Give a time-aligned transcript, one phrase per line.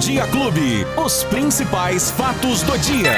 [0.00, 0.86] Dia Clube.
[0.96, 3.12] Os principais fatos do dia.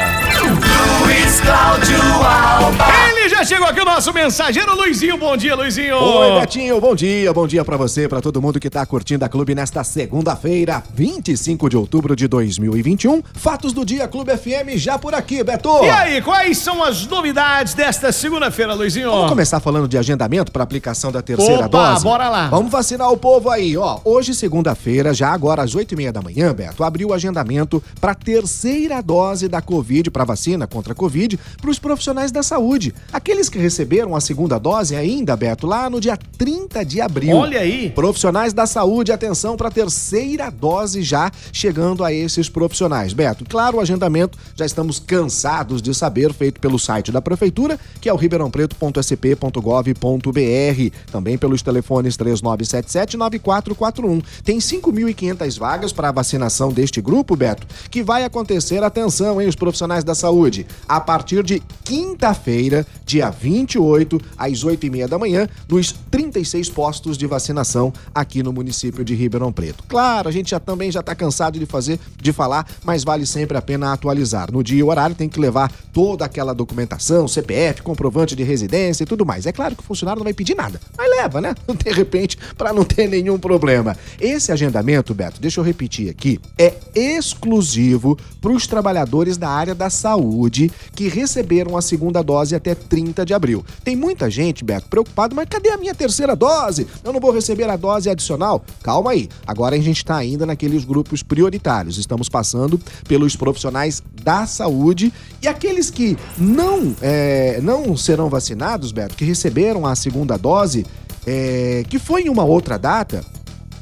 [1.01, 2.87] Luiz Cláudio Alba.
[3.09, 5.17] Ele já chegou aqui, o nosso mensageiro Luizinho.
[5.17, 5.97] Bom dia, Luizinho.
[5.97, 9.29] Oi, Betinho, bom dia, bom dia pra você, pra todo mundo que tá curtindo a
[9.29, 13.23] Clube nesta segunda-feira, 25 de outubro de 2021.
[13.35, 15.85] Fatos do dia Clube FM já por aqui, Beto.
[15.85, 19.11] E aí, quais são as novidades desta segunda-feira, Luizinho?
[19.11, 22.05] Vamos começar falando de agendamento para aplicação da terceira Opa, dose?
[22.05, 22.49] bora lá.
[22.49, 23.99] Vamos vacinar o povo aí, ó.
[24.05, 28.15] Hoje, segunda-feira, já agora às oito e meia da manhã, Beto, abriu o agendamento para
[28.15, 32.95] terceira dose da Covid, para vacina contra a Covid, para os profissionais da saúde.
[33.13, 37.37] Aqueles que receberam a segunda dose ainda, Beto, lá no dia 30 de abril.
[37.37, 37.91] Olha aí.
[37.91, 43.13] Profissionais da saúde, atenção para a terceira dose já chegando a esses profissionais.
[43.13, 48.09] Beto, claro, o agendamento já estamos cansados de saber, feito pelo site da prefeitura, que
[48.09, 54.25] é o ribeirãopreto.sp.gov.br, também pelos telefones 3977-9441.
[54.43, 59.57] Tem 5.500 vagas para a vacinação deste grupo, Beto, que vai acontecer, atenção, hein, os
[59.57, 66.69] profissionais da saúde, a partir de quinta-feira, dia 28, às 8h30 da manhã, nos 36
[66.71, 69.85] postos de vacinação aqui no município de Ribeirão Preto.
[69.89, 73.57] Claro, a gente já também já está cansado de fazer, de falar, mas vale sempre
[73.57, 74.51] a pena atualizar.
[74.53, 79.07] No dia e horário tem que levar toda aquela documentação, CPF, comprovante de residência e
[79.07, 79.47] tudo mais.
[79.47, 81.55] É claro que o funcionário não vai pedir nada, mas leva, né?
[81.83, 83.97] De repente, para não ter nenhum problema.
[84.21, 89.91] Esse agendamento, Beto, deixa eu repetir aqui, é exclusivo para os trabalhadores da área da
[89.91, 93.65] saúde que receberam a segunda dose até 30 de abril.
[93.83, 96.87] Tem muita gente, Beto, preocupado, mas cadê a minha terceira dose?
[97.03, 98.63] Eu não vou receber a dose adicional?
[98.83, 99.31] Calma aí.
[99.47, 101.97] Agora a gente está ainda naqueles grupos prioritários.
[101.97, 109.17] Estamos passando pelos profissionais da saúde e aqueles que não, é, não serão vacinados, Beto,
[109.17, 110.85] que receberam a segunda dose,
[111.27, 113.25] é, que foi em uma outra data,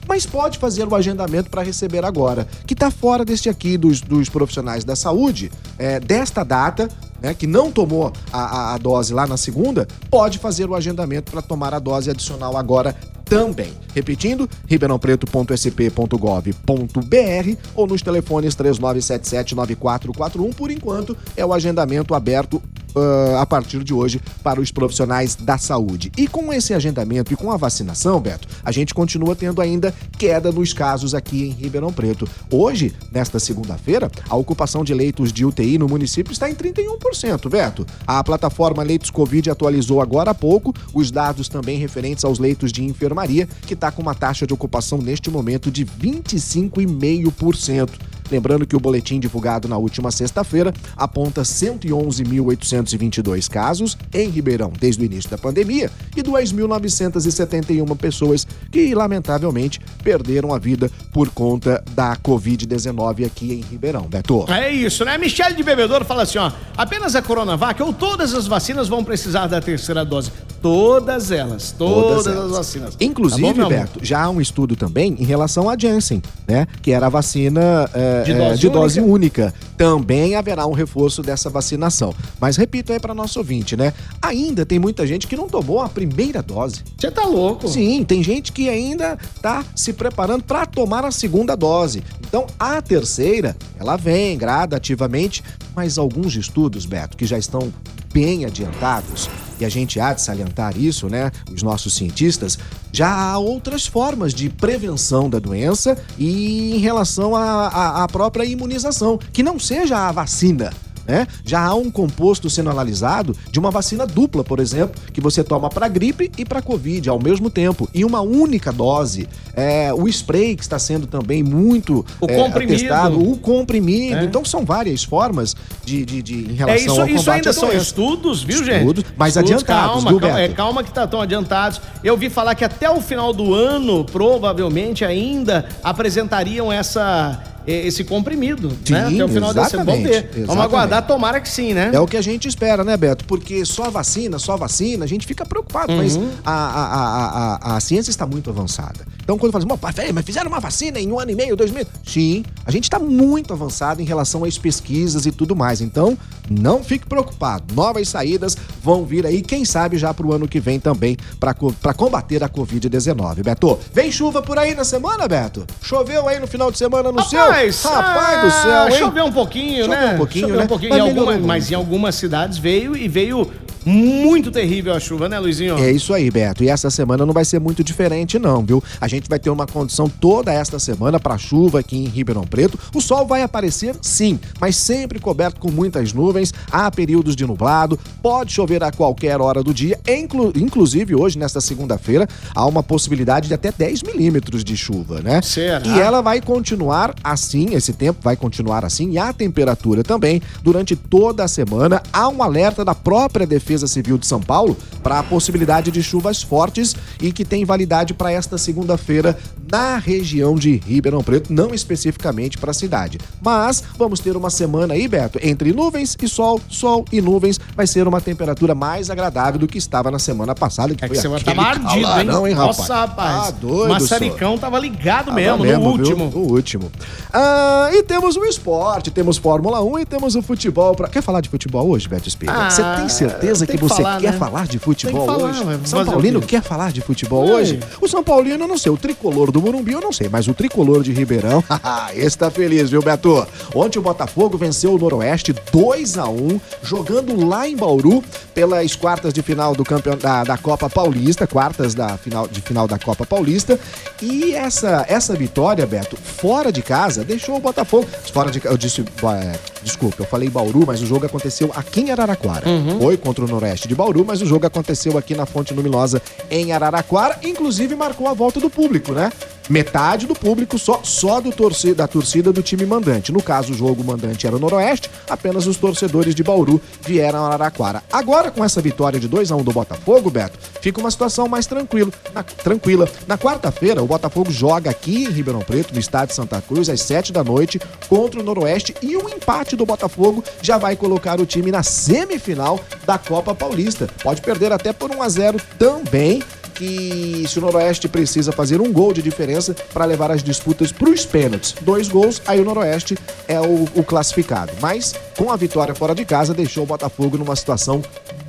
[0.06, 4.28] mas pode fazer o agendamento para receber agora, que está fora deste aqui dos, dos
[4.28, 6.88] profissionais da saúde, é, desta data,
[7.20, 11.30] né, que não tomou a, a, a dose lá na segunda, pode fazer o agendamento
[11.30, 13.72] para tomar a dose adicional agora também.
[13.94, 20.54] Repetindo, ribeirãopreto.sp.gov.br ou nos telefones 3977-9441.
[20.54, 22.60] Por enquanto, é o agendamento aberto
[22.94, 26.10] uh, a partir de hoje para os profissionais da saúde.
[26.16, 30.52] E com esse agendamento e com a vacinação, Beto, a gente continua tendo ainda queda
[30.52, 32.28] nos casos aqui em Ribeirão Preto.
[32.50, 37.86] Hoje, nesta segunda-feira, a ocupação de leitos de UTI no município está em 31%, Beto.
[38.06, 42.84] A plataforma Leitos Covid atualizou agora há pouco os dados também referentes aos leitos de
[42.84, 48.09] enfermaria, que está com uma taxa de ocupação neste momento de 25,5%.
[48.30, 55.04] Lembrando que o boletim divulgado na última sexta-feira aponta 111.822 casos em Ribeirão desde o
[55.04, 63.26] início da pandemia e 2.971 pessoas que, lamentavelmente, perderam a vida por conta da Covid-19
[63.26, 64.02] aqui em Ribeirão.
[64.02, 64.44] Beto.
[64.48, 65.18] É isso, né?
[65.18, 69.46] Michele de Bebedouro fala assim, ó, apenas a Coronavac ou todas as vacinas vão precisar
[69.46, 70.32] da terceira dose.
[70.62, 72.96] Todas elas, todas, Todas as vacinas.
[73.00, 73.68] Inclusive, Tá bom?
[73.68, 76.66] Beto, já há um estudo também em relação à Janssen, né?
[76.82, 79.44] Que era a vacina é, De é, dose de dose única.
[79.44, 79.54] única.
[79.76, 82.14] Também haverá um reforço dessa vacinação.
[82.40, 83.92] Mas repito aí para nosso ouvinte, né?
[84.20, 86.82] Ainda tem muita gente que não tomou a primeira dose.
[86.98, 87.66] Você tá louco?
[87.68, 92.02] Sim, tem gente que ainda tá se preparando para tomar a segunda dose.
[92.26, 95.42] Então, a terceira, ela vem gradativamente,
[95.74, 97.72] mas alguns estudos, Beto, que já estão
[98.12, 99.28] bem adiantados,
[99.60, 101.30] e a gente há de salientar isso, né?
[101.54, 102.58] Os nossos cientistas,
[102.92, 109.42] já há outras formas de prevenção da doença e em relação à- própria imunização, que
[109.42, 110.72] não seja a vacina.
[111.10, 111.26] Né?
[111.44, 115.68] Já há um composto sendo analisado de uma vacina dupla, por exemplo, que você toma
[115.68, 119.28] para gripe e para covid ao mesmo tempo, em uma única dose.
[119.54, 122.78] É, o spray que está sendo também muito O é, comprimido.
[122.78, 124.18] testado, o comprimido.
[124.18, 124.24] É.
[124.24, 127.50] Então são várias formas de, de, de em relação É isso, ao isso combate ainda
[127.50, 128.78] à são estudos, viu, gente?
[128.78, 131.80] Estudos, mas adiantados, calma, viu, calma, é, calma que tá tão adiantados.
[132.04, 138.70] Eu vi falar que até o final do ano, provavelmente ainda apresentariam essa esse comprimido,
[138.84, 139.06] Sim, né?
[139.06, 139.84] Até o final desse ano.
[139.84, 140.10] Vamos ver.
[140.14, 141.90] exatamente, Vamos aguardar, tomara que sim, né?
[141.92, 143.24] É o que a gente espera, né, Beto?
[143.24, 146.30] Porque só vacina, só vacina, a gente fica preocupado, mas Uhum.
[146.44, 149.06] a, a, a, a, a ciência está muito avançada.
[149.22, 151.54] Então, quando fala assim, "Pô, peraí, mas fizeram uma vacina em um ano e meio,
[151.54, 151.88] dois meses.
[152.04, 155.80] Sim, a gente está muito avançado em relação às pesquisas e tudo mais.
[155.80, 156.18] Então,
[156.50, 157.72] não fique preocupado.
[157.74, 161.92] Novas saídas vão vir aí, quem sabe já para o ano que vem também, para
[161.94, 163.42] combater a Covid-19.
[163.42, 165.66] Beto, vem chuva por aí na semana, Beto?
[165.82, 167.90] Choveu aí no final de semana no Rapaz, céu?
[167.92, 168.98] Rapaz do céu, ah, hein?
[168.98, 170.14] Choveu um pouquinho, Choveu né?
[170.14, 170.64] um pouquinho, Choveu né?
[170.64, 170.90] um pouquinho.
[170.90, 173.50] Mas Em alguma- mas em algumas cidades veio e veio
[173.84, 175.78] muito terrível a chuva, né, Luizinho?
[175.78, 176.62] É isso aí, Beto.
[176.62, 178.82] E essa semana não vai ser muito diferente, não, viu?
[179.00, 182.78] A gente vai ter uma condição toda esta semana para chuva aqui em Ribeirão Preto.
[182.94, 186.52] O sol vai aparecer, sim, mas sempre coberto com muitas nuvens.
[186.70, 189.98] Há períodos de nublado, pode chover a qualquer hora do dia.
[190.06, 195.40] Inclu inclusive, hoje, nesta segunda-feira, há uma possibilidade de até 10 milímetros de chuva, né?
[195.42, 195.86] Será?
[195.86, 200.94] E ela vai continuar assim, esse tempo vai continuar assim, e a temperatura também, durante
[200.94, 202.02] toda a semana.
[202.12, 206.42] Há um alerta da própria Defesa Civil de São Paulo para a possibilidade de chuvas
[206.42, 209.38] fortes e que tem validade para esta segunda-feira
[209.70, 213.18] na região de Ribeirão Preto, não especificamente para a cidade.
[213.40, 217.86] Mas vamos ter uma semana aí, Beto, entre nuvens e sol, sol e nuvens, vai
[217.86, 220.94] ser uma temperatura mais agradável do que estava na semana passada.
[220.94, 222.26] Que É que foi você aquele tava ardido, calorão, hein?
[222.26, 222.78] não, hein, rapaz?
[222.78, 223.44] Nossa, rapaz.
[223.44, 225.98] Tá doido, o Maçaricão tava ligado Tava mesmo, mesmo, no viu?
[226.04, 226.30] último.
[226.30, 226.92] No último.
[227.32, 230.94] Ah, e temos o esporte, temos Fórmula 1 e temos o futebol.
[230.94, 231.08] Pra...
[231.08, 232.52] Quer falar de futebol hoje, Beto Espiga?
[232.52, 234.38] Ah, você tem certeza tem que que você falar, quer né?
[234.38, 235.64] falar de futebol falar, hoje?
[235.64, 237.52] mas São Paulino quer falar de futebol Ei.
[237.52, 237.80] hoje?
[238.00, 238.90] O São Paulino, eu não sei.
[238.92, 240.28] O tricolor do Morumbi, eu não sei.
[240.28, 241.62] Mas o tricolor de Ribeirão,
[242.14, 243.46] esse tá feliz, viu, Beto?
[243.74, 248.22] Ontem o Botafogo venceu o Noroeste 2 a 1 jogando lá em Bauru
[248.54, 252.86] pelas quartas de final do campeão da, da Copa Paulista, quartas da final de final
[252.86, 253.78] da Copa Paulista.
[254.20, 259.02] E essa essa vitória, Beto, fora de casa, deixou o Botafogo fora de eu disse,
[259.02, 262.64] é, desculpa, eu falei Bauru, mas o jogo aconteceu aqui em Araraquara.
[263.00, 266.72] Foi contra o Noroeste de Bauru, mas o jogo aconteceu aqui na Fonte Luminosa em
[266.72, 269.30] Araraquara, inclusive marcou a volta do público, né?
[269.68, 273.30] Metade do público só, só do torcida, da torcida do time mandante.
[273.32, 277.48] No caso, o jogo mandante era o Noroeste, apenas os torcedores de Bauru vieram a
[277.48, 278.02] Araraquara.
[278.10, 281.66] Agora, com essa vitória de 2 a 1 do Botafogo, Beto, fica uma situação mais
[281.66, 283.08] tranquilo, na- tranquila.
[283.28, 287.32] Na quarta-feira, o Botafogo joga aqui em Ribeirão Preto, no estádio Santa Cruz, às 7
[287.32, 291.70] da noite, contra o Noroeste, e o empate do Botafogo já vai colocar o time
[291.70, 294.08] na semifinal da Copa Paulista.
[294.22, 296.42] Pode perder até por 1 a 0 também
[296.80, 301.10] que se o Noroeste precisa fazer um gol de diferença para levar as disputas para
[301.10, 301.74] os pênaltis.
[301.82, 304.72] Dois gols, aí o Noroeste é o, o classificado.
[304.80, 308.00] Mas com a vitória fora de casa, deixou o Botafogo numa situação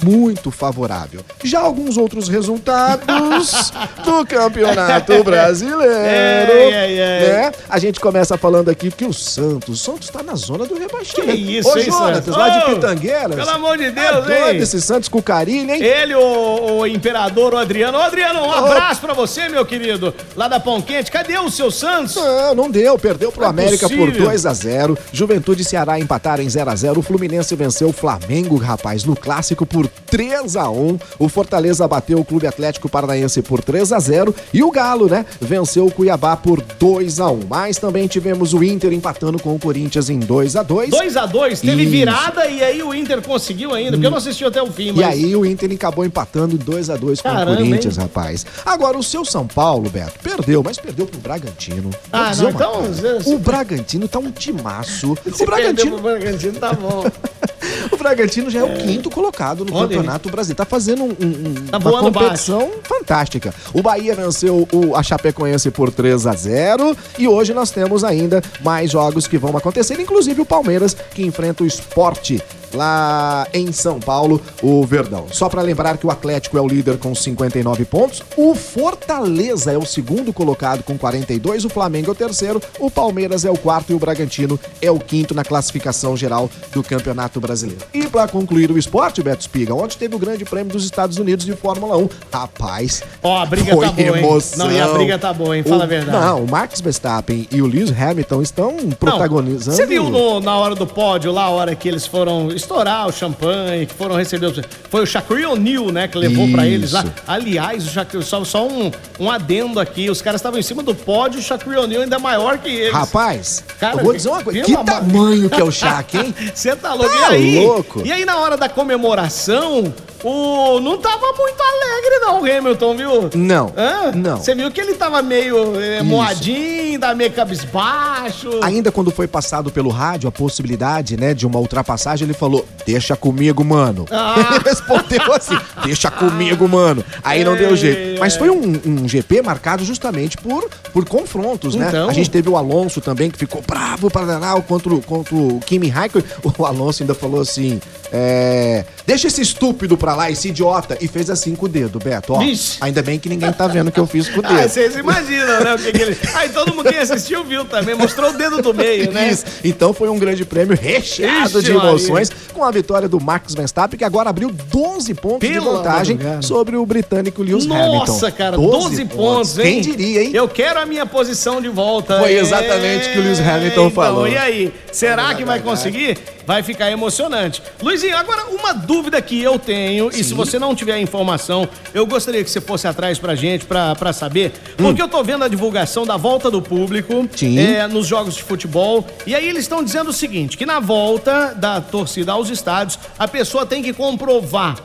[0.04, 1.22] muito favorável.
[1.44, 3.72] Já alguns outros resultados
[4.04, 5.82] do Campeonato Brasileiro.
[5.84, 7.30] Ei, ei, ei.
[7.32, 7.52] Né?
[7.70, 11.32] A gente começa falando aqui que o Santos, o Santos está na zona do rebaixamento.
[11.32, 12.38] Que isso, Ô, hein, Jonatas, Santos?
[12.38, 13.36] lá de Pitangueiras.
[13.36, 14.58] pelo amor de É Deus, hein?
[14.58, 15.82] esse Santos com carinho, hein?
[15.84, 17.98] Ele, o, o imperador, o Adriano.
[17.98, 20.14] Ô, Adriano, um abraço pra você, meu querido.
[20.36, 21.12] Lá da Pão Quente.
[21.12, 22.16] Cadê o seu Santos?
[22.16, 22.98] Não, não deu.
[22.98, 24.26] Perdeu pro é América por possível.
[24.26, 27.94] 2 a 0 Juventude e Ceará empataram em 0 a 0 O Fluminense venceu o
[27.94, 33.42] Flamengo, rapaz, no clássico por 3 a 1 O Fortaleza bateu o Clube Atlético Paranaense
[33.42, 37.40] por 3 a 0 E o Galo, né, venceu o Cuiabá por 2 a 1
[37.50, 41.84] Mas também tivemos o Inter empatando com o Corinthians em 2 a 2 2x2, teve
[41.84, 41.92] Isso.
[41.92, 44.94] virada e aí o Inter conseguiu ainda, porque eu não assisti até o fim, E
[44.94, 45.06] mas...
[45.06, 48.04] aí o Inter acabou empatando 2 a 2 com Caramba, o Corinthians, hein?
[48.04, 48.46] rapaz.
[48.66, 51.84] Agora, o seu São Paulo, Beto, perdeu, mas perdeu pro Bragantino.
[51.84, 53.18] Vou Ah, não, então, coisa.
[53.26, 55.18] O Bragantino tá um timaço.
[55.34, 57.04] Se o Bragantino Bragantino, tá bom.
[57.92, 59.88] O Bragantino já é, o quinto colocado no Olha.
[59.88, 60.58] Campeonato Brasileiro.
[60.58, 63.54] Tá fazendo um- um- Tá uma competição fantástica.
[63.74, 68.42] O Bahia venceu o, a Chapecoense por 3 a 0 e hoje nós temos ainda
[68.62, 72.42] mais jogos que vão acontecer, inclusive o Palmeiras que enfrenta o Esporte
[72.74, 75.26] lá em São Paulo, o Verdão.
[75.32, 79.78] Só para lembrar que o Atlético é o líder com 59 pontos, o Fortaleza é
[79.78, 83.92] o segundo colocado com 42, o Flamengo é o terceiro, o Palmeiras é o quarto
[83.92, 87.82] e o Bragantino é o quinto na classificação geral do Campeonato Brasileiro.
[87.94, 91.46] E para concluir o esporte, Beto Spiga, ontem teve o Grande Prêmio dos Estados Unidos
[91.46, 92.10] de Fórmula 1.
[92.32, 94.24] Rapaz, Ó, a briga foi tá boa, hein?
[94.26, 94.66] emoção.
[94.68, 95.64] Não, e a briga tá boa, hein?
[95.64, 96.26] Fala O- a verdade.
[96.26, 99.76] Não, o Max Verstappen e o Lewis Hamilton estão protagonizando.
[99.76, 103.12] Você viu no- na hora do pódio, lá a hora que eles foram estourar o
[103.12, 104.52] champanhe, que foram receber.
[104.90, 107.04] Foi o Shaquille O'Neal, né, que levou pra eles lá.
[107.28, 110.94] Aliás, o Shaquille, só, só um, um adendo aqui, os caras estavam em cima do
[110.96, 112.94] pódio, o Shaquille O'Neal ainda maior que eles.
[112.94, 114.62] Rapaz, Cara, eu vou dizer uma coisa.
[114.62, 116.36] Que amor- tamanho que é o Shaq, hein?
[116.54, 117.16] Você tá louco?
[117.16, 117.66] Tá e aí?
[117.66, 118.02] louco.
[118.06, 120.80] E aí, na hora da comemoração, o...
[120.80, 123.30] não tava muito alegre, não, o Hamilton, viu?
[123.36, 124.12] Não, Hã?
[124.14, 124.38] não.
[124.38, 128.50] Você viu que ele tava meio é, moadinho, tava meio cabisbaixo.
[128.62, 133.16] Ainda quando foi passado pelo rádio a possibilidade, né, de uma ultrapassagem, ele falou: Deixa
[133.16, 134.06] comigo, mano.
[134.12, 134.36] Ah.
[134.52, 137.04] Ele respondeu assim: Deixa comigo, mano.
[137.24, 138.20] Aí não deu Ei, jeito.
[138.20, 141.88] Mas foi um, um GP marcado justamente por, por confrontos, né?
[141.90, 142.10] Então.
[142.10, 145.60] A gente teve o Alonso também, que ficou bravo para danar contra, o- contra o
[145.66, 146.26] Kimi Raikkonen.
[146.58, 147.80] O Alonso ainda falou assim:
[148.12, 151.98] é, Deixa esse estúpido pra pra lá, esse idiota, e fez assim com o dedo,
[152.00, 152.40] Beto, ó.
[152.40, 152.78] Vixe.
[152.82, 154.70] Ainda bem que ninguém tá vendo o que eu fiz com o Ah, dedo.
[154.70, 155.74] vocês imaginam, né?
[155.76, 156.18] O que, que ele.
[156.36, 159.30] Aí todo mundo que assistiu viu também, mostrou o dedo do meio, né?
[159.30, 159.46] Isso.
[159.64, 161.90] Então foi um grande prêmio recheado de Maria.
[161.90, 166.42] emoções com a vitória do Max Verstappen, que agora abriu 12 pontos de vantagem madrugada.
[166.42, 168.06] sobre o britânico Lewis Hamilton.
[168.06, 169.64] Nossa, cara, 12, pontos, hein?
[169.66, 170.32] Quem diria, hein?
[170.34, 172.20] Eu quero a minha posição de volta.
[172.20, 174.28] Foi exatamente o que o Lewis Hamilton Então, falou.
[174.28, 176.18] E aí, será que vai conseguir?
[176.46, 177.62] Vai ficar emocionante.
[177.82, 182.06] Luizinho, agora uma dúvida que eu tenho, e se você não tiver a informação, eu
[182.06, 185.48] gostaria que você fosse atrás pra gente, pra, pra saber, porque eu tô vendo a
[185.48, 187.28] divulgação da volta do público Hum.
[187.36, 187.60] Sim.
[187.60, 191.54] é, nos jogos de futebol, e aí eles estão dizendo o seguinte, que na volta
[191.56, 194.76] da torcida aos estádios, a pessoa tem que comprovar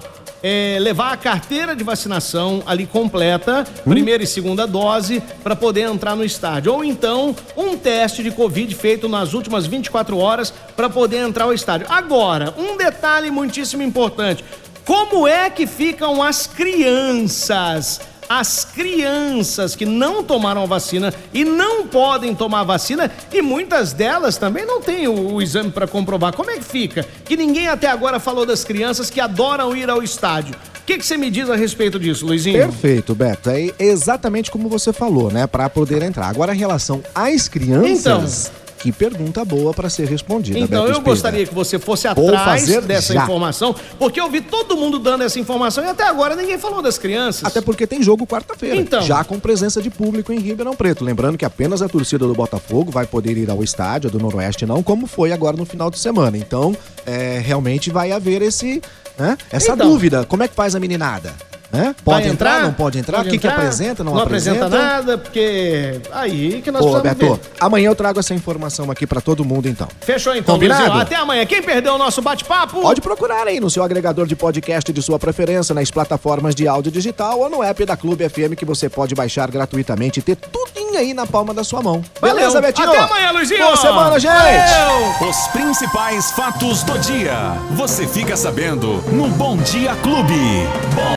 [0.42, 6.14] é, levar a carteira de vacinação ali completa, primeira e segunda dose, para poder entrar
[6.14, 6.73] no estádio.
[6.73, 11.52] Ou então, um teste de Covid feito nas últimas 24 horas para poder entrar ao
[11.52, 11.87] estádio.
[11.90, 14.44] Agora, um detalhe muitíssimo importante:
[14.87, 18.00] como é que ficam as crianças?
[18.28, 23.93] As crianças que não tomaram a vacina e não podem tomar a vacina, e muitas
[23.93, 26.35] delas também não têm o, o exame para comprovar.
[26.35, 27.05] Como é que fica?
[27.25, 30.55] Que ninguém até agora falou das crianças que adoram ir ao estádio.
[30.55, 32.59] O que, que você me diz a respeito disso, Luizinho?
[32.59, 33.50] Perfeito, Beto.
[33.50, 35.47] É exatamente como você falou, né?
[35.47, 36.28] Pra poder entrar.
[36.28, 41.11] Agora, em relação às crianças, que pergunta boa pra ser respondida, Então, Beto eu Espiga.
[41.11, 43.23] gostaria que você fosse Vou atrás fazer dessa já.
[43.25, 46.99] informação, porque eu vi todo mundo dando essa informação e até agora ninguém falou das
[46.99, 47.45] crianças.
[47.45, 48.76] Até porque tem jogo quarta-feira.
[48.76, 49.02] Então.
[49.02, 51.04] Já com presença de público em Ribeirão Preto.
[51.04, 54.66] Lembrando que apenas a torcida do Botafogo vai poder ir ao estádio, a do Noroeste
[54.66, 56.37] não, como foi agora no final de semana.
[56.37, 58.83] Então, é, realmente vai haver esse,
[59.18, 59.88] né, essa Então.
[59.90, 60.25] dúvida.
[60.25, 61.33] Como é que faz a meninada?
[62.04, 63.21] Pode Vai entrar, não pode entrar?
[63.21, 67.35] o que, que apresenta, não, Não apresenta nada, porque aí que nós Ô, precisamos Beto,
[67.35, 67.40] ver.
[67.61, 69.88] amanhã eu trago essa informação aqui pra todo mundo, então.
[70.00, 70.83] Fechou então, Combinado?
[70.83, 71.02] Luizinho.
[71.02, 71.45] Até amanhã.
[71.47, 72.80] Quem perdeu o nosso bate-papo?
[72.80, 76.90] Pode procurar aí no seu agregador de podcast de sua preferência, nas plataformas de áudio
[76.92, 80.99] digital ou no app da Clube FM que você pode baixar gratuitamente e ter tudinho
[80.99, 82.02] aí na palma da sua mão.
[82.21, 82.37] Valeu.
[82.37, 82.88] Beleza, Betinho?
[82.88, 83.62] Até amanhã, Luizinho.
[83.64, 84.33] Boa semana, gente!
[84.35, 85.28] Valeu.
[85.30, 87.52] Os principais fatos do dia.
[87.73, 90.35] Você fica sabendo no Bom Dia Clube.
[90.95, 91.14] Bom